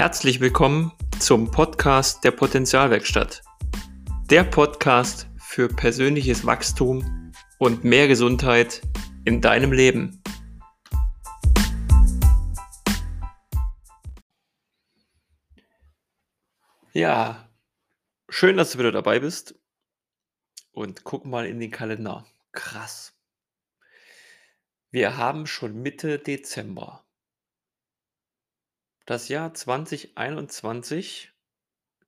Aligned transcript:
Herzlich 0.00 0.40
willkommen 0.40 0.92
zum 1.18 1.50
Podcast 1.50 2.24
der 2.24 2.30
Potenzialwerkstatt. 2.30 3.42
Der 4.30 4.44
Podcast 4.44 5.28
für 5.36 5.68
persönliches 5.68 6.46
Wachstum 6.46 7.34
und 7.58 7.84
mehr 7.84 8.08
Gesundheit 8.08 8.80
in 9.26 9.42
deinem 9.42 9.72
Leben. 9.72 10.22
Ja, 16.94 17.50
schön, 18.30 18.56
dass 18.56 18.72
du 18.72 18.78
wieder 18.78 18.92
dabei 18.92 19.20
bist. 19.20 19.54
Und 20.72 21.04
guck 21.04 21.26
mal 21.26 21.44
in 21.44 21.60
den 21.60 21.70
Kalender. 21.70 22.24
Krass. 22.52 23.12
Wir 24.90 25.18
haben 25.18 25.46
schon 25.46 25.82
Mitte 25.82 26.18
Dezember. 26.18 27.04
Das 29.10 29.26
Jahr 29.26 29.52
2021 29.52 31.32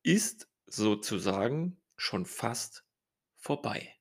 ist 0.04 0.48
sozusagen 0.66 1.82
schon 1.96 2.26
fast 2.26 2.84
vorbei. 3.38 3.92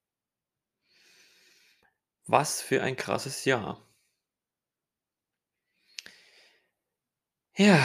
Was 2.27 2.62
für 2.62 2.84
ein 2.84 2.96
krasses 2.96 3.44
Jahr. 3.44 3.91
Ja, 7.58 7.84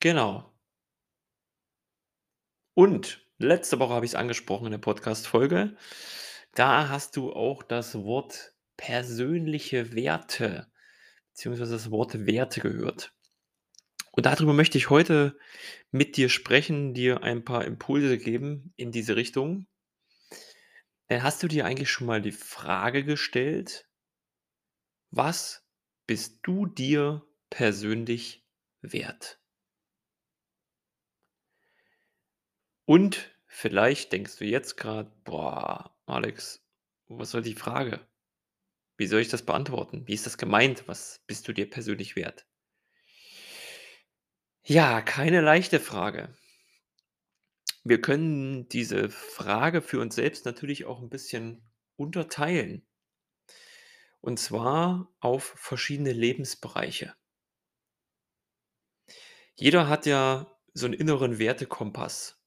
genau. 0.00 0.52
Und 2.74 3.24
letzte 3.38 3.78
Woche 3.78 3.94
habe 3.94 4.06
ich 4.06 4.10
es 4.10 4.16
angesprochen 4.16 4.66
in 4.66 4.72
der 4.72 4.78
Podcast-Folge. 4.78 5.76
Da 6.56 6.88
hast 6.88 7.16
du 7.16 7.32
auch 7.32 7.62
das 7.62 7.94
Wort 7.94 8.56
persönliche 8.76 9.94
Werte 9.94 10.68
beziehungsweise 11.28 11.74
das 11.74 11.92
Wort 11.92 12.26
Werte 12.26 12.60
gehört. 12.60 13.14
Und 14.12 14.26
darüber 14.26 14.52
möchte 14.52 14.76
ich 14.76 14.90
heute 14.90 15.38
mit 15.90 16.16
dir 16.16 16.28
sprechen, 16.28 16.94
dir 16.94 17.22
ein 17.22 17.44
paar 17.44 17.64
Impulse 17.64 18.18
geben 18.18 18.72
in 18.76 18.92
diese 18.92 19.16
Richtung. 19.16 19.66
Äh, 21.08 21.20
hast 21.20 21.42
du 21.42 21.48
dir 21.48 21.64
eigentlich 21.64 21.90
schon 21.90 22.06
mal 22.06 22.20
die 22.20 22.32
Frage 22.32 23.04
gestellt, 23.04 23.88
was 25.10 25.66
bist 26.06 26.40
du 26.42 26.66
dir 26.66 27.26
persönlich 27.50 28.46
wert? 28.80 29.40
Und 32.84 33.32
vielleicht 33.46 34.12
denkst 34.12 34.36
du 34.38 34.44
jetzt 34.44 34.76
gerade, 34.76 35.12
boah, 35.24 35.96
Alex, 36.06 36.64
was 37.06 37.30
soll 37.30 37.42
die 37.42 37.54
Frage? 37.54 38.04
Wie 38.96 39.06
soll 39.06 39.20
ich 39.20 39.28
das 39.28 39.46
beantworten? 39.46 40.06
Wie 40.06 40.14
ist 40.14 40.26
das 40.26 40.38
gemeint? 40.38 40.88
Was 40.88 41.22
bist 41.26 41.46
du 41.46 41.52
dir 41.52 41.70
persönlich 41.70 42.16
wert? 42.16 42.49
Ja, 44.70 45.02
keine 45.02 45.40
leichte 45.40 45.80
Frage. 45.80 46.32
Wir 47.82 48.00
können 48.00 48.68
diese 48.68 49.10
Frage 49.10 49.82
für 49.82 49.98
uns 49.98 50.14
selbst 50.14 50.44
natürlich 50.44 50.84
auch 50.84 51.02
ein 51.02 51.10
bisschen 51.10 51.68
unterteilen. 51.96 52.86
Und 54.20 54.38
zwar 54.38 55.12
auf 55.18 55.42
verschiedene 55.56 56.12
Lebensbereiche. 56.12 57.16
Jeder 59.56 59.88
hat 59.88 60.06
ja 60.06 60.56
so 60.72 60.86
einen 60.86 60.94
inneren 60.94 61.40
Wertekompass. 61.40 62.40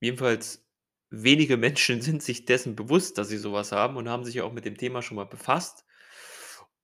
Jedenfalls 0.00 0.66
wenige 1.10 1.56
Menschen 1.58 2.00
sind 2.00 2.22
sich 2.22 2.46
dessen 2.46 2.74
bewusst, 2.74 3.18
dass 3.18 3.28
sie 3.28 3.36
sowas 3.36 3.70
haben 3.72 3.98
und 3.98 4.08
haben 4.08 4.24
sich 4.24 4.36
ja 4.36 4.44
auch 4.44 4.54
mit 4.54 4.64
dem 4.64 4.78
Thema 4.78 5.02
schon 5.02 5.16
mal 5.16 5.24
befasst. 5.24 5.84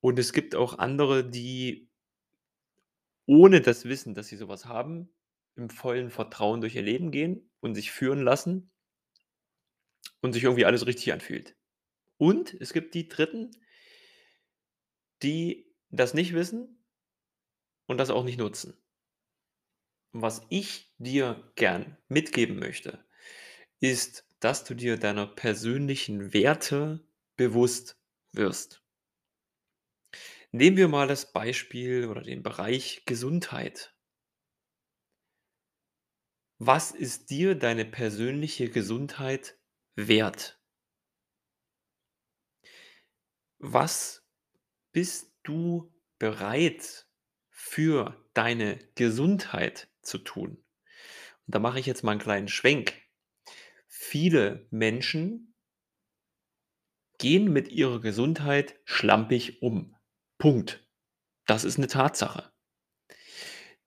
Und 0.00 0.18
es 0.18 0.34
gibt 0.34 0.54
auch 0.54 0.78
andere, 0.78 1.24
die 1.30 1.90
ohne 3.26 3.60
das 3.60 3.84
Wissen, 3.86 4.14
dass 4.14 4.28
sie 4.28 4.36
sowas 4.36 4.66
haben, 4.66 5.10
im 5.56 5.70
vollen 5.70 6.10
Vertrauen 6.10 6.60
durch 6.60 6.74
ihr 6.76 6.82
Leben 6.82 7.10
gehen 7.10 7.50
und 7.60 7.74
sich 7.74 7.90
führen 7.92 8.22
lassen 8.22 8.70
und 10.22 10.32
sich 10.32 10.44
irgendwie 10.44 10.64
alles 10.64 10.86
richtig 10.86 11.12
anfühlt. 11.12 11.54
Und 12.18 12.54
es 12.54 12.72
gibt 12.72 12.94
die 12.94 13.08
Dritten, 13.08 13.50
die 15.22 15.72
das 15.90 16.12
nicht 16.12 16.34
wissen 16.34 16.84
und 17.86 17.98
das 17.98 18.10
auch 18.10 18.24
nicht 18.24 18.38
nutzen. 18.38 18.76
was 20.12 20.46
ich 20.48 20.90
dir 20.98 21.52
gern 21.56 21.98
mitgeben 22.08 22.58
möchte, 22.58 23.04
ist, 23.80 24.26
dass 24.40 24.64
du 24.64 24.74
dir 24.74 24.98
deiner 24.98 25.26
persönlichen 25.26 26.32
Werte 26.34 27.06
bewusst 27.36 27.98
wirst. 28.32 28.81
Nehmen 30.54 30.76
wir 30.76 30.88
mal 30.88 31.08
das 31.08 31.32
Beispiel 31.32 32.06
oder 32.06 32.20
den 32.20 32.42
Bereich 32.42 33.04
Gesundheit. 33.06 33.96
Was 36.58 36.90
ist 36.90 37.30
dir 37.30 37.54
deine 37.54 37.86
persönliche 37.86 38.68
Gesundheit 38.68 39.58
wert? 39.96 40.62
Was 43.60 44.28
bist 44.92 45.32
du 45.42 45.90
bereit 46.18 47.08
für 47.48 48.22
deine 48.34 48.78
Gesundheit 48.94 49.88
zu 50.02 50.18
tun? 50.18 50.62
Und 51.46 51.54
da 51.54 51.60
mache 51.60 51.80
ich 51.80 51.86
jetzt 51.86 52.04
mal 52.04 52.12
einen 52.12 52.20
kleinen 52.20 52.48
Schwenk. 52.48 52.92
Viele 53.88 54.66
Menschen 54.70 55.54
gehen 57.16 57.50
mit 57.50 57.68
ihrer 57.68 58.02
Gesundheit 58.02 58.78
schlampig 58.84 59.62
um. 59.62 59.96
Punkt. 60.42 60.84
Das 61.46 61.62
ist 61.62 61.78
eine 61.78 61.86
Tatsache. 61.86 62.50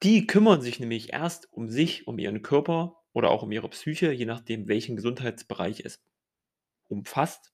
Die 0.04 0.26
kümmern 0.26 0.62
sich 0.62 0.80
nämlich 0.80 1.12
erst 1.12 1.52
um 1.52 1.70
sich, 1.70 2.08
um 2.08 2.18
ihren 2.18 2.44
Körper 2.44 3.04
oder 3.12 3.30
auch 3.30 3.44
um 3.44 3.52
ihre 3.52 3.68
Psyche, 3.68 4.14
je 4.14 4.24
nachdem, 4.24 4.70
welchen 4.70 4.96
Gesundheitsbereich 4.96 5.82
es 5.82 6.02
umfasst, 6.88 7.52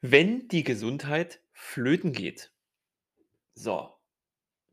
wenn 0.00 0.48
die 0.48 0.64
Gesundheit 0.64 1.40
flöten 1.52 2.10
geht. 2.10 2.50
So, 3.54 3.94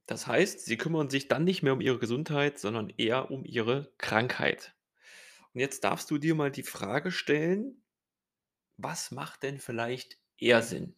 das 0.08 0.26
heißt, 0.26 0.66
sie 0.66 0.78
kümmern 0.78 1.12
sich 1.12 1.28
dann 1.28 1.44
nicht 1.44 1.62
mehr 1.62 1.74
um 1.74 1.82
ihre 1.82 2.00
Gesundheit, 2.00 2.58
sondern 2.58 2.90
eher 2.90 3.30
um 3.30 3.46
ihre 3.46 3.94
Krankheit. 4.00 4.74
Und 5.54 5.60
jetzt 5.60 5.84
darfst 5.84 6.10
du 6.10 6.18
dir 6.18 6.34
mal 6.34 6.50
die 6.50 6.64
Frage 6.64 7.12
stellen, 7.12 7.84
was 8.78 9.12
macht 9.12 9.44
denn 9.44 9.60
vielleicht 9.60 10.18
eher 10.40 10.64
Sinn? 10.64 10.96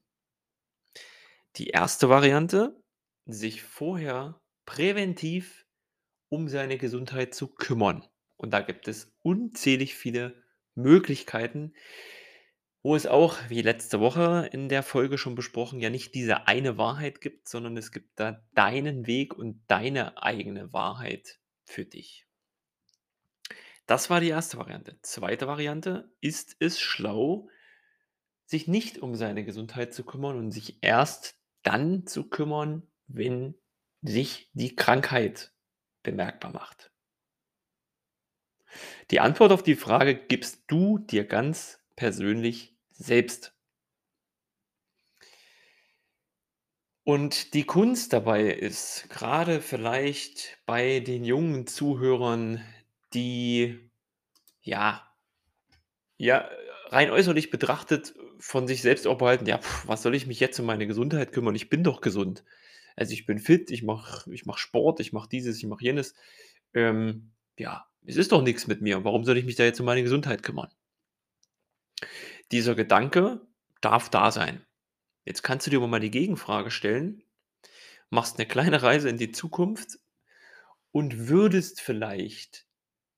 Die 1.57 1.67
erste 1.67 2.09
Variante, 2.09 2.81
sich 3.25 3.61
vorher 3.61 4.41
präventiv 4.65 5.65
um 6.29 6.47
seine 6.47 6.77
Gesundheit 6.77 7.35
zu 7.35 7.47
kümmern. 7.47 8.03
Und 8.37 8.51
da 8.51 8.61
gibt 8.61 8.87
es 8.87 9.13
unzählig 9.21 9.93
viele 9.93 10.43
Möglichkeiten, 10.73 11.73
wo 12.81 12.95
es 12.95 13.05
auch, 13.05 13.37
wie 13.49 13.61
letzte 13.61 13.99
Woche 13.99 14.49
in 14.51 14.67
der 14.67 14.81
Folge 14.81 15.17
schon 15.17 15.35
besprochen, 15.35 15.79
ja 15.79 15.89
nicht 15.89 16.15
diese 16.15 16.47
eine 16.47 16.77
Wahrheit 16.77 17.21
gibt, 17.21 17.47
sondern 17.47 17.77
es 17.77 17.91
gibt 17.91 18.19
da 18.19 18.43
deinen 18.55 19.05
Weg 19.05 19.35
und 19.37 19.63
deine 19.67 20.21
eigene 20.21 20.73
Wahrheit 20.73 21.39
für 21.63 21.85
dich. 21.85 22.25
Das 23.85 24.09
war 24.09 24.19
die 24.19 24.29
erste 24.29 24.57
Variante. 24.57 24.97
Zweite 25.01 25.47
Variante, 25.47 26.11
ist 26.19 26.55
es 26.59 26.79
schlau, 26.79 27.47
sich 28.45 28.67
nicht 28.67 28.97
um 28.97 29.15
seine 29.15 29.45
Gesundheit 29.45 29.93
zu 29.93 30.03
kümmern 30.03 30.37
und 30.37 30.51
sich 30.51 30.79
erst 30.81 31.37
dann 31.63 32.05
zu 32.05 32.29
kümmern, 32.29 32.83
wenn 33.07 33.55
sich 34.01 34.49
die 34.53 34.75
Krankheit 34.75 35.53
bemerkbar 36.03 36.51
macht? 36.51 36.91
Die 39.11 39.19
Antwort 39.19 39.51
auf 39.51 39.63
die 39.63 39.75
Frage 39.75 40.15
gibst 40.15 40.63
du 40.67 40.97
dir 40.97 41.25
ganz 41.25 41.79
persönlich 41.95 42.75
selbst. 42.89 43.53
Und 47.03 47.53
die 47.53 47.65
Kunst 47.65 48.13
dabei 48.13 48.45
ist, 48.45 49.09
gerade 49.09 49.61
vielleicht 49.61 50.57
bei 50.65 51.01
den 51.01 51.25
jungen 51.25 51.67
Zuhörern, 51.67 52.63
die 53.13 53.91
ja, 54.61 55.05
ja, 56.17 56.49
rein 56.87 57.11
äußerlich 57.11 57.49
betrachtet 57.49 58.15
von 58.45 58.67
sich 58.67 58.81
selbst 58.81 59.07
auch 59.07 59.17
behalten, 59.17 59.45
ja, 59.45 59.57
pf, 59.57 59.87
was 59.87 60.01
soll 60.03 60.13
ich 60.15 60.27
mich 60.27 60.41
jetzt 60.41 60.59
um 60.59 60.65
meine 60.65 60.85
Gesundheit 60.85 61.31
kümmern? 61.31 61.55
Ich 61.55 61.69
bin 61.69 61.81
doch 61.81 62.01
gesund. 62.01 62.43
Also 62.97 63.13
ich 63.13 63.25
bin 63.25 63.39
fit, 63.39 63.71
ich 63.71 63.83
mache 63.83 64.31
ich 64.33 64.45
mach 64.45 64.57
Sport, 64.57 64.99
ich 64.99 65.13
mache 65.13 65.29
dieses, 65.29 65.57
ich 65.59 65.65
mache 65.65 65.83
jenes. 65.83 66.13
Ähm, 66.73 67.31
ja, 67.57 67.87
es 68.05 68.17
ist 68.17 68.33
doch 68.33 68.41
nichts 68.41 68.67
mit 68.67 68.81
mir. 68.81 69.05
Warum 69.05 69.23
soll 69.23 69.37
ich 69.37 69.45
mich 69.45 69.55
da 69.55 69.63
jetzt 69.63 69.79
um 69.79 69.85
meine 69.85 70.03
Gesundheit 70.03 70.43
kümmern? 70.43 70.69
Dieser 72.51 72.75
Gedanke 72.75 73.39
darf 73.79 74.09
da 74.09 74.29
sein. 74.29 74.65
Jetzt 75.23 75.41
kannst 75.41 75.65
du 75.65 75.71
dir 75.71 75.79
mal 75.79 76.01
die 76.01 76.11
Gegenfrage 76.11 76.69
stellen, 76.69 77.23
machst 78.09 78.37
eine 78.37 78.47
kleine 78.47 78.83
Reise 78.83 79.07
in 79.07 79.17
die 79.17 79.31
Zukunft 79.31 79.99
und 80.91 81.29
würdest 81.29 81.79
vielleicht 81.79 82.67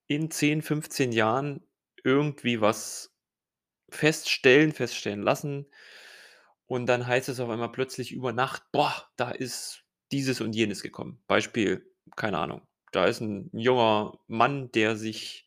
in 0.05 0.29
10, 0.29 0.61
15 0.61 1.11
Jahren 1.11 1.67
irgendwie 2.03 2.61
was 2.61 3.14
feststellen, 3.89 4.71
feststellen 4.73 5.21
lassen. 5.23 5.67
Und 6.69 6.87
dann 6.87 7.05
heißt 7.07 7.29
es 7.29 7.39
auf 7.39 7.49
einmal 7.49 7.71
plötzlich 7.71 8.11
über 8.11 8.33
Nacht, 8.33 8.63
boah, 8.71 8.93
da 9.17 9.29
ist 9.31 9.83
dieses 10.11 10.41
und 10.41 10.53
jenes 10.55 10.81
gekommen. 10.81 11.21
Beispiel, 11.27 11.85
keine 12.15 12.39
Ahnung, 12.39 12.61
da 12.91 13.05
ist 13.05 13.21
'n 13.21 13.49
junger 13.53 14.19
Mann, 14.27 14.71
der 14.71 14.95
sich 14.95 15.43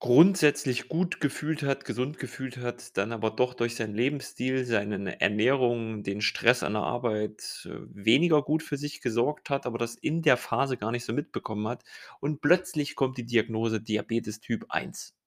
grundsätzlich 0.00 0.88
gut 0.88 1.20
gefühlt 1.20 1.62
hat, 1.64 1.84
gesund 1.84 2.18
gefühlt 2.20 2.56
hat, 2.58 2.96
dann 2.96 3.10
aber 3.12 3.30
doch 3.32 3.54
durch 3.54 3.74
seinen 3.74 3.94
Lebensstil, 3.96 4.64
seine 4.64 5.20
Ernährung, 5.20 6.04
den 6.04 6.20
Stress 6.20 6.62
an 6.62 6.74
der 6.74 6.82
Arbeit, 6.82 7.66
äh, 7.68 7.70
weniger 7.92 8.42
gut 8.42 8.62
für 8.62 8.76
sich 8.76 9.00
gesorgt 9.00 9.50
hat, 9.50 9.66
aber 9.66 9.76
das 9.78 9.96
in 9.96 10.22
der 10.22 10.36
Phase 10.36 10.76
gar 10.76 10.92
nicht 10.92 11.04
so 11.04 11.12
mitbekommen 11.12 11.66
hat 11.66 11.82
und 12.20 12.40
plötzlich 12.40 12.94
kommt 12.94 13.18
die 13.18 13.26
Diagnose 13.26 13.80
Diabetes 13.80 14.38
Typ 14.40 14.66
1. 14.68 15.17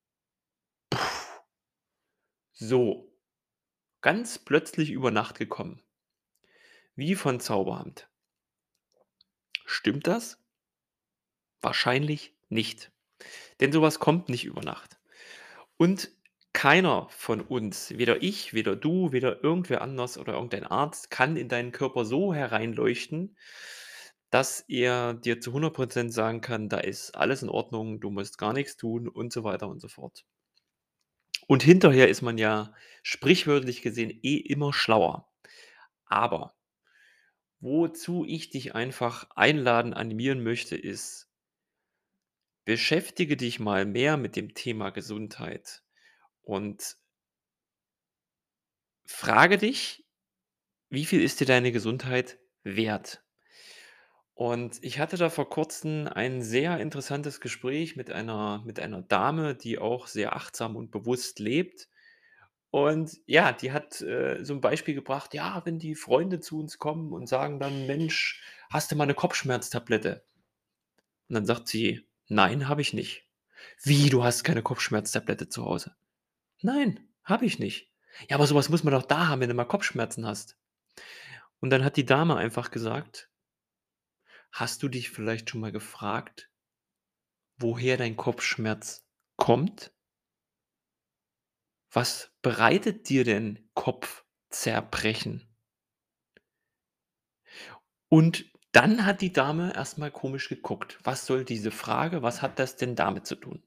So, 2.55 3.07
ganz 4.01 4.39
plötzlich 4.39 4.91
über 4.91 5.11
Nacht 5.11 5.39
gekommen. 5.39 5.81
Wie 6.97 7.15
von 7.15 7.39
Zauberhand. 7.39 8.07
Stimmt 9.65 10.07
das? 10.07 10.37
Wahrscheinlich 11.63 12.33
nicht. 12.49 12.91
Denn 13.61 13.71
so 13.71 13.81
was 13.81 13.99
kommt 13.99 14.29
nicht 14.29 14.45
über 14.45 14.61
Nacht. 14.63 14.99
Und 15.77 16.11
keiner 16.53 17.07
von 17.11 17.41
uns, 17.41 17.91
weder 17.97 18.23
ich, 18.23 18.53
weder 18.53 18.75
du, 18.75 19.11
weder 19.13 19.43
irgendwer 19.43 19.81
anders 19.81 20.17
oder 20.17 20.33
irgendein 20.33 20.65
Arzt, 20.65 21.11
kann 21.11 21.37
in 21.37 21.49
deinen 21.49 21.71
Körper 21.73 22.05
so 22.05 22.33
hereinleuchten, 22.33 23.37
dass 24.31 24.61
er 24.69 25.13
dir 25.15 25.41
zu 25.41 25.53
100 25.53 25.75
% 25.75 26.13
sagen 26.13 26.41
kann: 26.41 26.69
„Da 26.69 26.79
ist 26.79 27.15
alles 27.15 27.43
in 27.43 27.49
Ordnung, 27.49 28.01
du 28.01 28.11
musst 28.11 28.37
gar 28.39 28.53
nix 28.53 28.77
tun“ 28.77 29.07
und 29.09 29.33
so 29.33 29.43
weiter 29.45 29.67
und 29.69 29.81
so 29.81 29.87
fort. 29.89 30.23
Und 31.47 31.61
hinterher 31.63 32.09
ist 32.09 32.21
man 32.23 32.37
ja 32.39 32.73
sprichwörtlich 33.03 33.81
gesehen 33.83 34.09
eh 34.23 34.37
immer 34.37 34.73
schlauer. 34.73 35.29
Aber 36.05 36.55
wozu 37.61 38.25
ich 38.25 38.49
dich 38.49 38.75
einfach 38.75 39.29
einladen, 39.37 39.93
animieren 39.93 40.43
möchte, 40.43 40.75
ist 40.75 41.29
beschäftige 42.65 43.37
dich 43.37 43.59
mal 43.59 43.85
mehr 43.85 44.17
mit 44.17 44.35
dem 44.35 44.55
Thema 44.55 44.89
Gesundheit 44.89 45.83
und 46.43 46.97
frage 49.05 49.59
dich: 49.59 50.07
„Wie 50.89 51.05
viel 51.05 51.21
ist 51.21 51.39
dir 51.41 51.47
deine 51.47 51.71
Gesundheit 51.71 52.39
wert?“ 52.63 53.23
Und 54.37 54.79
ich 54.81 54.99
hatte 54.99 55.17
da 55.17 55.29
vor 55.29 55.49
Kurzem 55.49 56.07
ein 56.07 56.41
sehr 56.41 56.79
interessantes 56.79 57.41
Gespräch 57.41 57.95
mit 57.95 58.11
einer 58.11 58.63
mit 58.65 58.79
einer 58.79 59.01
Dame, 59.01 59.55
die 59.55 59.77
auch 59.77 60.07
sehr 60.07 60.35
achtsam 60.35 60.75
und 60.75 60.89
bewusst 60.91 61.39
lebt. 61.39 61.89
Und 62.71 63.19
ja, 63.27 63.53
die 63.53 63.71
hat, 63.73 64.01
äh, 64.01 64.43
so 64.43 64.53
'n 64.55 64.61
Beispiel 64.61 64.95
gebracht: 64.95 65.33
„Ja, 65.35 65.61
wenn 65.65 65.79
die 65.79 65.95
Freunde 65.95 66.39
zu 66.41 66.59
uns 66.59 66.79
kommen 66.79 67.13
und 67.13 67.27
sagen 67.29 67.59
dann: 67.59 67.87
‚Mensch, 67.87 68.43
hast 68.71 68.91
du 68.91 68.97
mal 68.97 69.05
'ne 69.07 69.15
Kopfschmerztablette?'“ 69.15 70.23
Und 71.29 71.35
dann 71.35 71.45
sagt 71.45 71.67
sie: 71.67 72.05
„Nein, 72.27 72.67
habe 72.67 72.81
ich 72.81 72.93
nicht.“ 72.93 73.25
„Wie, 73.83 74.09
du 74.09 74.23
hast 74.23 74.43
keine 74.43 74.61
Kopfschmerztablette 74.63 75.49
zu 75.49 75.63
Hause?“ 75.65 75.95
„Nein, 76.61 76.99
habe 77.25 77.45
ich 77.45 77.59
nicht.“ 77.59 77.91
„Ja, 78.29 78.37
aber 78.37 78.47
so 78.47 78.55
was 78.55 78.69
muss 78.69 78.83
man 78.85 78.93
doch 78.93 79.03
da 79.05 79.27
haben, 79.29 79.41
wenn 79.41 79.49
du 79.49 79.55
mal 79.55 79.65
Kopfschmerzen 79.65 80.27
hast.“ 80.27 80.53
Und 81.63 81.69
dann 81.69 81.85
hat 81.85 81.95
die 81.95 82.05
Dame 82.05 82.35
einfach 82.35 82.71
gesagt 82.71 83.27
„Hast 84.51 84.83
du 84.83 84.89
dich 84.89 85.09
vielleicht 85.09 85.49
schon 85.49 85.61
mal 85.61 85.71
gefragt 85.71 86.49
woher 87.59 87.97
dein 87.97 88.17
Kopfschmerz 88.17 89.05
kommt?“ 89.37 89.93
„Was 91.93 92.31
bereitet 92.41 93.09
dir 93.09 93.25
denn 93.25 93.69
Kopfzerbrechen?“ 93.73 95.47
Und 98.09 98.45
dann 98.71 99.05
hat 99.05 99.21
die 99.21 99.31
Dame 99.33 99.73
erst 99.73 99.97
mal 99.97 100.11
komisch 100.11 100.49
geguckt. 100.49 100.99
Was 101.03 101.25
soll 101.25 101.45
diese 101.45 101.71
Frage? 101.71 102.21
Was 102.21 102.41
hat 102.41 102.59
das 102.59 102.75
denn 102.75 102.95
damit 102.95 103.25
zu 103.25 103.35
tun? 103.35 103.63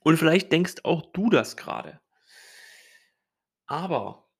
Und 0.00 0.16
vielleicht 0.16 0.52
denkst 0.52 0.76
auch 0.84 1.02
du 1.12 1.30
das 1.30 1.56
grade. 1.56 2.00
Aber 3.66 4.30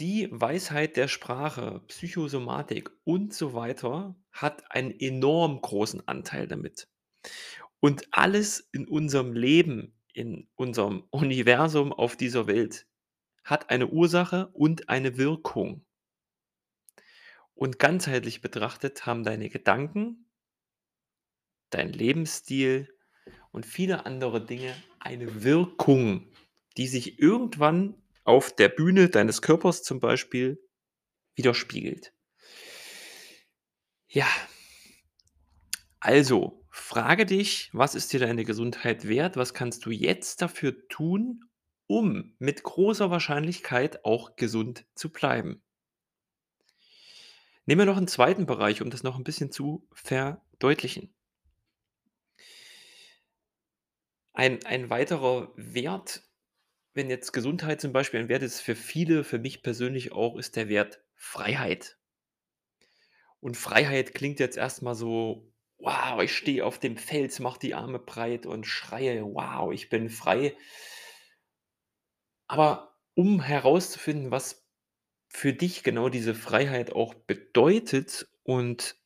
die 0.00 0.28
Weisheit 0.32 0.96
der 0.96 1.08
Sprache, 1.08 1.82
Psychosomatik 1.88 2.90
und 3.04 3.34
so 3.34 3.54
weiter 3.54 4.16
hat 4.34 4.70
einen 4.70 4.90
enorm 4.90 5.60
großen 5.62 6.06
Anteil 6.06 6.46
damit. 6.46 6.88
Und 7.80 8.08
alles 8.10 8.68
in 8.72 8.86
unserem 8.86 9.32
Leben, 9.32 9.98
in 10.12 10.48
unserem 10.54 11.04
Universum 11.10 11.92
auf 11.92 12.16
dieser 12.16 12.46
Welt 12.46 12.86
hat 13.44 13.70
eine 13.70 13.88
Ursache 13.88 14.50
und 14.52 14.88
eine 14.88 15.16
Wirkung. 15.16 15.86
Und 17.54 17.78
ganzheitlich 17.78 18.40
betrachtet 18.40 19.06
haben 19.06 19.24
deine 19.24 19.48
Gedanken 19.48 20.24
dein 21.74 21.92
Lebensstil 21.92 22.88
und 23.50 23.66
viele 23.66 24.06
andere 24.06 24.44
Dinge 24.44 24.74
eine 25.00 25.42
Wirkung, 25.42 26.30
die 26.76 26.86
sich 26.86 27.18
irgendwann 27.18 28.00
auf 28.22 28.54
der 28.54 28.68
Bühne 28.68 29.08
deines 29.08 29.42
Körpers 29.42 29.82
zum 29.82 30.00
Beispiel 30.00 30.62
widerspiegelt. 31.34 32.13
Ja. 34.14 34.28
Also, 36.02 36.64
frage 36.70 37.24
dich: 37.26 37.70
„Was 37.72 37.94
ist 37.94 38.12
dir 38.12 38.20
deine 38.20 38.44
Gesundheit 38.44 39.08
wert? 39.08 39.36
Was 39.36 39.54
kannst 39.54 39.86
du 39.86 39.90
jetzt 39.90 40.42
dafür 40.42 40.86
tun, 40.88 41.44
um 41.86 42.34
mit 42.38 42.62
großer 42.62 43.10
Wahrscheinlichkeit 43.10 44.04
auch 44.04 44.36
gesund 44.36 44.84
zu 44.94 45.10
bleiben?“ 45.12 45.60
Nehmen 47.68 47.80
wir 47.80 47.86
noch 47.86 47.96
'n 47.96 48.06
2. 48.08 48.44
Bereich, 48.44 48.82
um 48.82 48.90
das 48.90 49.02
noch 49.04 49.16
'n 49.18 49.24
bisschen 49.24 49.50
zu 49.50 49.86
verdeutlichen. 49.94 51.10
Ein 54.36 54.64
ein 54.66 54.90
weiterer 54.90 55.52
Wert, 55.54 56.24
wenn 56.94 57.10
jetzt 57.10 57.32
Gesundheit 57.32 57.80
zum 57.80 57.92
Beispiel 57.92 58.20
ein 58.20 58.28
Wert 58.28 58.42
ist 58.42 58.60
für 58.60 58.76
viele, 58.76 59.24
für 59.24 59.38
mich 59.38 59.62
persönlich 59.62 60.12
auch, 60.12 60.36
ist 60.38 60.56
der 60.56 60.68
Wert 60.68 61.02
Freiheit. 61.16 61.96
Und 63.44 63.58
Freiheit 63.58 64.14
klingt 64.14 64.40
jetzt 64.40 64.56
erst 64.56 64.80
mal 64.80 64.94
so: 64.94 65.52
„Wow, 65.76 66.22
ich 66.22 66.32
stehe 66.34 66.64
auf 66.64 66.78
dem 66.78 66.96
Fels, 66.96 67.40
mache 67.40 67.58
die 67.58 67.74
Arme 67.74 67.98
breit 67.98 68.46
und 68.46 68.66
schreie: 68.66 69.22
‚Wow, 69.22 69.70
ich 69.70 69.90
bin 69.90 70.08
frei.‘“ 70.08 70.56
Aber 72.50 72.98
um 73.14 73.40
herauszufinden, 73.40 74.30
was 74.30 74.66
für 75.28 75.52
dich 75.52 75.82
genau 75.82 76.08
diese 76.08 76.34
Freiheit 76.34 76.92
auch 76.92 77.14
bedeutet 77.14 78.28
und 78.44 78.96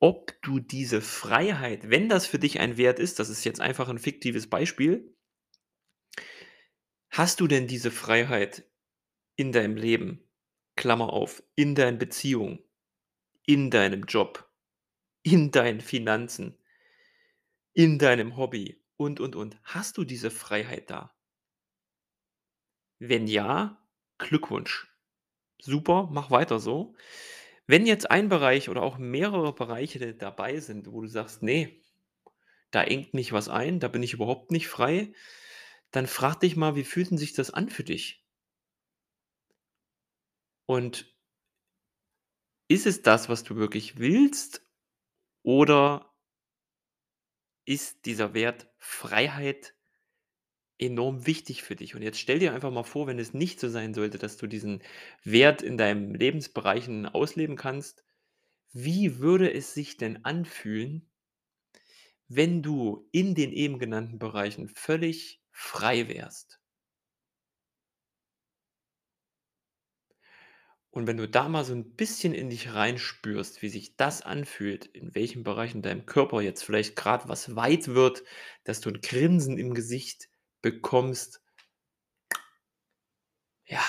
ob 0.00 0.34
du 0.42 0.60
diese 0.60 1.00
Freiheit, 1.02 1.90
wenn 1.90 2.08
das 2.08 2.26
für 2.26 2.38
dich 2.40 2.60
ein 2.60 2.76
Wert 2.78 2.98
ist, 3.00 3.18
das 3.20 3.30
ist 3.30 3.44
jetzt 3.44 3.60
einfach 3.60 3.88
'n 3.88 3.98
fiktives 3.98 4.48
Beispiel 4.48 5.14
hast 7.10 7.40
du 7.40 7.46
denn 7.46 7.66
diese 7.66 7.90
Freiheit 7.90 8.64
in 9.36 9.52
deinem 9.52 9.76
Leben, 9.76 10.28
Klammer 10.76 11.12
auf, 11.12 11.42
in 11.54 11.74
deinen 11.74 11.98
Beziehungen, 11.98 12.60
in 13.46 13.70
deinem 13.70 14.04
Job, 14.04 14.48
in 15.24 15.50
deinen 15.52 15.80
Finanzen 15.82 16.58
in 17.74 17.98
deinem 17.98 18.36
Hobby 18.38 18.82
und, 18.96 19.20
und, 19.20 19.36
und. 19.36 19.58
Hast 19.62 19.98
du 19.98 20.04
diese 20.04 20.30
Freiheit 20.30 20.88
da? 20.90 21.12
Wenn 23.00 23.26
ja, 23.26 23.76
Glückwunsch. 24.18 24.88
Super, 25.62 26.08
mach 26.12 26.30
weiter 26.30 26.60
so. 26.60 26.94
Wenn 27.66 27.86
jetzt 27.86 28.10
ein 28.10 28.28
Bereich 28.28 28.68
oder 28.70 28.82
auch 28.82 28.98
mehrere 28.98 29.54
Bereiche 29.54 30.14
dabei 30.14 30.60
sind, 30.60 30.92
wo 30.92 31.00
du 31.02 31.08
sagst: 31.08 31.42
„Ne, 31.42 31.80
da 32.72 32.84
engt 32.84 33.14
mich 33.14 33.32
was 33.32 33.48
ein, 33.48 33.80
da 33.80 33.88
bin 33.88 34.02
ich 34.02 34.14
überhaupt 34.14 34.50
nicht 34.52 34.68
frei“, 34.68 35.12
dann 35.92 36.06
frag 36.08 36.40
dich 36.40 36.56
mal: 36.56 36.76
„Wie 36.76 36.84
fühlt 36.84 37.08
sich 37.18 37.34
das 37.34 37.50
an 37.52 37.70
für 37.70 37.84
dich?“ 37.84 38.24
Und 40.66 41.11
ist 42.72 42.86
es 42.86 43.02
das, 43.02 43.28
was 43.28 43.44
du 43.44 43.56
wirklich 43.56 43.98
willst 43.98 44.66
oder 45.42 46.12
ist 47.64 48.04
dieser 48.06 48.34
Wert 48.34 48.68
Freiheit 48.78 49.74
enorm 50.78 51.26
wichtig 51.26 51.62
für 51.62 51.76
dich? 51.76 51.94
Und 51.94 52.02
jetzt 52.02 52.18
stell 52.18 52.38
dir 52.38 52.52
einfach 52.54 52.70
mal 52.70 52.82
vor, 52.82 53.06
wenn 53.06 53.18
es 53.18 53.32
nicht 53.34 53.58
so 53.60 53.68
sein 53.68 53.94
sollte, 53.94 54.18
dass 54.18 54.36
du 54.36 54.46
diesen 54.46 54.82
Wert 55.24 55.62
in 55.62 55.76
deinen 55.78 56.14
Lebensbereichen 56.14 57.06
ausleben 57.06 57.56
kannst. 57.56 58.04
Wie 58.72 59.18
würde 59.20 59.52
es 59.52 59.74
sich 59.74 59.96
denn 59.98 60.24
anfühlen 60.24 61.10
wenn 62.28 62.62
du 62.64 63.08
in 63.12 63.34
den 63.36 63.52
eben 63.52 63.78
genannten 63.78 64.18
Bereichen 64.18 64.68
völlig 64.68 65.40
frei 65.52 66.08
wärst? 66.08 66.60
Und 70.94 71.06
wenn 71.06 71.16
du 71.16 71.26
da 71.26 71.48
mal 71.48 71.64
so 71.64 71.72
'n 71.72 71.96
bisschen 71.96 72.34
in 72.34 72.50
dich 72.50 72.74
reinspürst, 72.74 73.62
wie 73.62 73.70
sich 73.70 73.96
das 73.96 74.20
anfühlt, 74.20 74.84
in 74.84 75.14
welchen 75.14 75.42
Bereichen 75.42 75.80
deinem 75.80 76.04
Körper 76.04 76.42
jetzt 76.42 76.62
vielleicht 76.64 76.96
grad 76.96 77.28
was 77.28 77.56
weit 77.56 77.88
wird, 77.88 78.22
dass 78.64 78.80
du 78.82 78.90
'n 78.90 79.00
Grinsen 79.00 79.56
im 79.58 79.72
Gesicht 79.72 80.28
bekommst 80.60 81.38
ja 83.68 83.82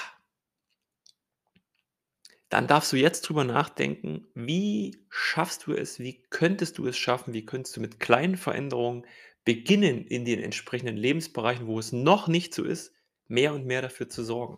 dann 2.52 2.68
darfst 2.68 2.92
du 2.94 2.98
jetzt 2.98 3.22
drüber 3.24 3.44
nachdenken, 3.44 4.28
wie 4.36 4.98
schaffst 5.10 5.66
du 5.68 5.74
es, 5.74 6.00
wie 6.00 6.22
könntest 6.30 6.78
du 6.78 6.88
es 6.88 6.98
schaffen, 6.98 7.34
wie 7.34 7.46
könntest 7.46 7.76
du 7.78 7.82
mit 7.82 8.00
kleinen 8.00 8.38
Veränderungen 8.38 9.06
beginnen, 9.46 10.06
in 10.06 10.24
den 10.26 10.40
entsprechenden 10.42 10.98
Lebensbereichen, 10.98 11.68
wo 11.68 11.80
es 11.80 11.92
noch 11.92 12.28
nicht 12.28 12.54
so 12.54 12.64
ist, 12.64 12.94
mehr 13.28 13.54
und 13.54 13.66
mehr 13.66 13.82
dafür 13.82 14.08
zu 14.10 14.24
sorgen. 14.24 14.58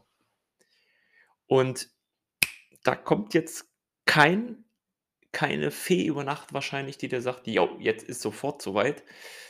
Und 1.50 1.90
da 2.86 2.96
kommt 2.96 3.34
jetzt 3.36 3.68
kein 4.06 4.65
keine 5.34 5.72
Fee 5.72 6.06
über 6.08 6.24
Nacht 6.25 6.54
wahrscheinlich, 6.54 6.98
die 6.98 7.10
dir 7.10 7.22
sagt: 7.22 7.48
„Jo, 7.48 7.77
jetzt 7.80 8.04
ist 8.04 8.22
sofort 8.22 8.62
soweit, 8.62 9.04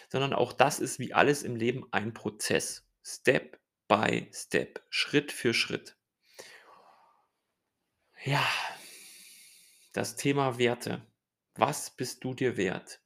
sondern 0.09 0.33
auch 0.33 0.53
das 0.53 0.79
ist 0.79 0.99
wie 0.99 1.13
alles 1.13 1.43
im 1.43 1.55
Leben 1.57 1.85
ein 1.91 2.13
Prozess. 2.13 2.87
Step 3.03 3.59
by 3.87 4.29
Step, 4.33 4.83
Schritt 4.89 5.31
für 5.31 5.53
Schritt. 5.53 5.97
Ja, 8.25 8.43
das 9.93 10.15
Thema 10.15 10.59
Werte. 10.59 11.01
Was 11.55 11.89
bist 11.89 12.23
du 12.23 12.33
dir 12.35 12.55
wert? 12.57 13.01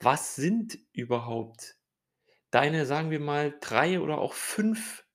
Was 0.00 0.36
sind 0.36 0.78
überhaupt 0.92 1.76
deine, 2.50 2.86
sagen 2.86 3.10
wir 3.10 3.20
mal, 3.20 3.56
3 3.60 4.00
oder 4.00 4.18
auch 4.18 4.34
5 4.34 5.06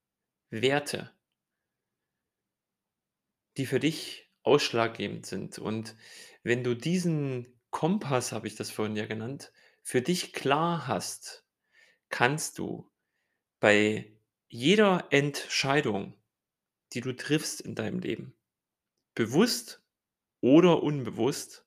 Werte? 0.50 1.12
Die 3.56 3.66
für 3.66 3.80
dich 3.80 4.23
ausschlaggebend 4.44 5.26
sind. 5.26 5.58
Und 5.58 5.96
wenn 6.42 6.62
du 6.62 6.74
diesen 6.74 7.48
Kompass, 7.70 8.32
habe 8.32 8.46
ich 8.46 8.54
das 8.54 8.70
vorhin 8.70 8.96
ja 8.96 9.06
genannt, 9.06 9.52
für 9.82 10.00
dich 10.00 10.32
klar 10.32 10.86
hast, 10.86 11.44
kannst 12.08 12.58
du 12.58 12.88
bei 13.58 14.12
jeder 14.48 15.08
Entscheidung, 15.10 16.14
die 16.92 17.00
du 17.00 17.16
triffst 17.16 17.60
in 17.60 17.74
deinem 17.74 17.98
Leben, 17.98 18.34
bewusst 19.14 19.82
oder 20.40 20.82
unbewusst 20.82 21.64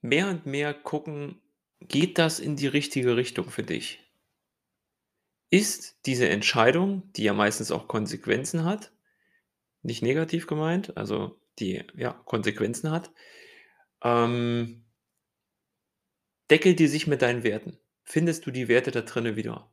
mehr 0.00 0.28
und 0.28 0.46
mehr 0.46 0.74
gucken, 0.74 1.40
geht 1.80 2.18
das 2.18 2.38
in 2.38 2.56
die 2.56 2.66
richtige 2.66 3.16
Richtung 3.16 3.50
für 3.50 3.62
dich? 3.62 4.00
Ist 5.50 5.98
diese 6.06 6.28
Entscheidung, 6.28 7.10
die 7.14 7.24
ja 7.24 7.32
meistens 7.32 7.70
auch 7.70 7.88
Konsequenzen 7.88 8.64
hat, 8.64 8.93
nicht 9.84 10.02
negativ 10.02 10.46
gemeint, 10.46 10.96
also 10.96 11.40
die 11.58 11.84
ja 11.96 12.12
Konsequenzen 12.24 12.90
hat, 12.90 13.12
ähm, 14.02 14.84
deckelt 16.50 16.78
die 16.78 16.88
sich 16.88 17.06
mit 17.06 17.22
deinen 17.22 17.42
Werten? 17.42 17.78
Findest 18.02 18.46
du 18.46 18.50
die 18.50 18.68
Werte 18.68 18.90
da 18.90 19.02
drinne 19.02 19.36
wieder? 19.36 19.70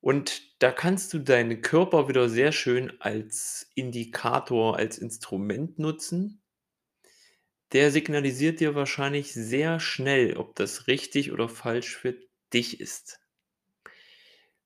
Und 0.00 0.60
da 0.60 0.72
kannst 0.72 1.14
du 1.14 1.20
deinen 1.20 1.62
Körper 1.62 2.08
wieder 2.08 2.28
sehr 2.28 2.50
schön 2.50 2.92
als 3.00 3.70
Indikator, 3.76 4.76
als 4.76 4.98
Instrument 4.98 5.78
nutzen. 5.78 6.42
Der 7.70 7.90
signalisiert 7.92 8.58
dir 8.58 8.74
wahrscheinlich 8.74 9.32
sehr 9.32 9.78
schnell, 9.78 10.36
ob 10.36 10.56
das 10.56 10.88
richtig 10.88 11.30
oder 11.30 11.48
falsch 11.48 11.96
für 11.96 12.16
dich 12.52 12.80
ist. 12.80 13.20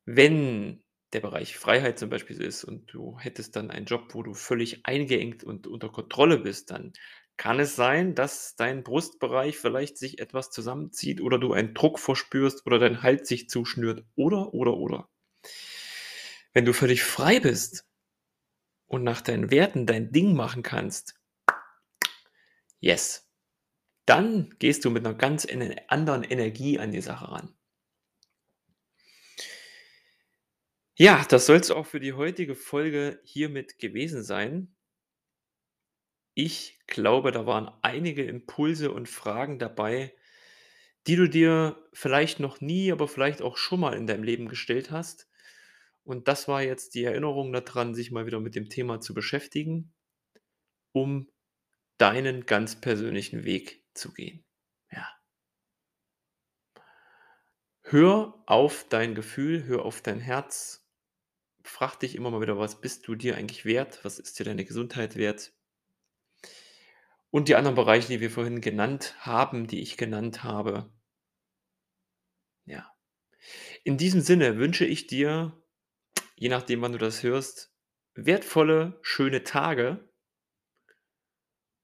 Wenn 0.07 0.83
der 1.13 1.21
Bereich 1.21 1.57
Freiheit 1.57 1.99
zum 1.99 2.11
Beispiel 2.11 2.41
ist 2.43 2.65
und 2.65 2.93
du 2.93 3.19
hättest 3.19 3.57
dann 3.57 3.71
einen 3.71 3.87
Job, 3.87 4.15
wo 4.15 4.23
du 4.23 4.35
völlig 4.35 4.87
eingeengt 4.87 5.45
und 5.45 5.67
unter 5.67 5.89
Kontrolle 5.91 6.39
bist, 6.39 6.71
dann 6.71 6.93
kann 7.37 7.61
es 7.61 7.77
sein, 7.77 8.15
dass 8.15 8.57
dein 8.57 8.83
Brustbereich 8.83 9.59
vielleicht 9.59 9.99
sich 9.99 10.19
etwas 10.19 10.51
zusammenzieht 10.51 11.21
oder 11.21 11.39
du 11.39 11.53
einen 11.53 11.75
Druck 11.75 11.99
verspürst 11.99 12.67
oder 12.67 12.79
dein 12.79 13.03
Hals 13.03 13.29
sich 13.29 13.49
zuschnürt 13.49 14.05
oder, 14.15 14.55
oder, 14.55 14.75
oder. 14.75 15.09
Wenn 16.53 16.65
du 16.65 16.73
völlig 16.73 17.03
frei 17.03 17.41
bist 17.41 17.85
und 18.87 19.05
nach 19.05 19.21
deinen 19.21 19.51
Werten 19.51 19.87
dein 19.87 20.13
Ding 20.13 20.35
machen 20.35 20.63
kannst, 20.63 21.15
yes, 22.81 23.31
dann 24.07 24.55
gehst 24.59 24.85
du 24.85 24.91
mit 24.91 25.05
einer 25.07 25.17
ganz 25.17 25.47
anderen 25.89 26.25
Energie 26.25 26.79
an 26.79 26.93
die 26.93 27.01
Sache 27.01 27.31
ran. 27.31 27.56
Ja, 30.99 31.25
das 31.29 31.47
soll 31.47 31.57
es 31.57 31.71
auch 31.71 31.87
für 31.87 32.01
die 32.01 32.15
heutige 32.15 32.55
Folge 32.55 33.21
hiermit 33.25 33.79
gewesen 33.79 34.23
sein. 34.23 34.75
Ich 36.35 36.79
glaube, 36.87 37.33
da 37.33 37.47
waren 37.47 37.71
einige 37.83 38.25
Impulse 38.25 38.93
und 38.93 39.09
Fragen 39.09 39.59
dabei, 39.59 40.15
die 41.07 41.17
du 41.17 41.29
dir 41.29 41.89
vielleicht 41.93 42.41
noch 42.41 42.61
nie, 42.61 42.93
aber 42.93 43.09
vielleicht 43.09 43.43
auch 43.43 43.57
schon 43.57 43.81
mal 43.81 43.95
in 43.97 44.07
deinem 44.07 44.23
Leben 44.23 44.49
gestellt 44.49 44.91
hast. 44.91 45.29
Und 46.05 46.29
das 46.29 46.49
war 46.49 46.63
jetzt 46.63 46.95
die 46.95 47.05
Erinnerung 47.05 47.53
daran, 47.53 47.95
sich 47.95 48.11
mal 48.11 48.27
wieder 48.27 48.41
mit 48.41 48.55
dem 48.55 48.69
Thema 48.69 49.01
zu 49.01 49.15
beschäftigen, 49.15 49.95
um 50.93 51.31
deinen 51.99 52.47
ganz 52.47 52.81
persönlichen 52.81 53.45
Weg 53.45 53.85
zu 53.95 54.13
gehen. 54.13 54.45
Ja. 54.93 55.09
Hör 57.83 58.43
auf 58.47 58.85
dein 58.91 59.15
Gefühl, 59.15 59.65
hör 59.65 59.85
auf 59.87 60.03
dein 60.03 60.21
Herz. 60.21 60.86
Frag 61.67 61.97
dich 61.97 62.15
immer 62.15 62.31
mal 62.31 62.41
wieder, 62.41 62.59
was 62.59 62.81
bist 62.81 63.07
du 63.09 63.15
dir 63.15 63.37
eigentlich 63.37 63.65
wert? 63.65 64.05
Was 64.05 64.19
ist 64.19 64.39
dir 64.39 64.45
deine 64.45 64.65
Gesundheit 64.65 65.17
wert? 65.17 65.53
Und 67.31 67.49
die 67.49 67.57
anderen 67.57 67.77
Bereiche, 67.77 68.09
die 68.09 68.21
wir 68.21 68.31
vorhin 68.31 68.61
genannt 68.61 69.15
haben, 69.19 69.67
die 69.67 69.81
ich 69.81 69.97
genannt 69.97 70.45
habe. 70.45 70.93
Ja. 72.65 72.91
In 73.85 73.99
diesem 73.99 74.21
Sinne 74.21 74.59
wünsche 74.59 74.85
ich 74.85 75.07
dir 75.07 75.61
je 76.37 76.49
nachdem, 76.49 76.83
wann 76.83 76.93
du 76.93 76.99
das 76.99 77.23
hörst, 77.23 77.75
wertvolle, 78.15 78.99
schöne 79.03 79.43
Tage 79.43 80.09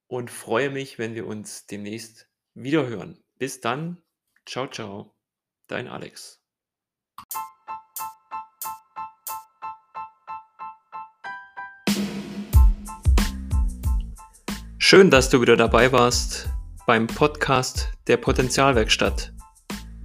und 0.06 0.30
freue 0.30 0.70
mich, 0.70 0.98
wenn 0.98 1.14
wir 1.14 1.26
uns 1.26 1.66
demnächst 1.66 2.28
wiederhören. 2.54 3.22
Bis 3.36 3.60
dann. 3.60 4.02
Ciao, 4.46 4.68
ciao. 4.68 5.16
Dein 5.66 5.88
Alex. 5.88 6.44
Schön, 14.92 15.08
dass 15.08 15.30
du 15.30 15.40
wieder 15.40 15.56
dabei 15.56 15.90
warst 15.90 16.50
beim 16.86 17.06
Podcast 17.06 17.88
der 18.08 18.18
Potenzialwerkstatt. 18.18 19.32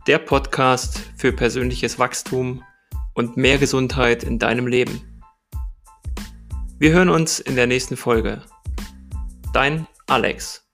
Der 0.08 0.17
Podcast 0.17 1.01
für 1.17 1.34
persönliches 1.34 2.00
Wachstum 2.00 2.63
und 3.13 3.36
mehr 3.36 3.58
Gesundheit 3.58 4.24
in 4.24 4.39
deinem 4.39 4.65
Leben. 4.65 5.22
Wir 6.79 6.94
hören 6.94 7.10
uns 7.10 7.41
in 7.41 7.58
der 7.58 7.67
nächsten 7.67 7.98
Folge. 7.98 8.44
Dein 9.51 9.88
Alex. 10.08 10.67